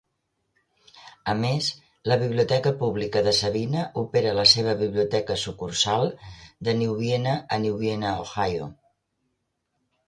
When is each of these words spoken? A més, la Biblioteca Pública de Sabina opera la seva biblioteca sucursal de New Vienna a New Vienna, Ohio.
A 1.33 1.33
més, 1.41 1.67
la 2.11 2.17
Biblioteca 2.21 2.71
Pública 2.79 3.23
de 3.27 3.33
Sabina 3.41 3.83
opera 4.05 4.33
la 4.41 4.47
seva 4.55 4.75
biblioteca 4.81 5.39
sucursal 5.45 6.11
de 6.71 6.77
New 6.83 6.99
Vienna 7.05 7.39
a 7.59 7.63
New 7.67 7.81
Vienna, 7.87 8.17
Ohio. 8.27 8.75